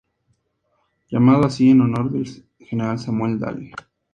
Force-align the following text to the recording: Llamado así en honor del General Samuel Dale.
Llamado 1.11 1.45
así 1.45 1.69
en 1.69 1.81
honor 1.81 2.09
del 2.09 2.25
General 2.59 2.97
Samuel 2.97 3.37
Dale. 3.37 3.71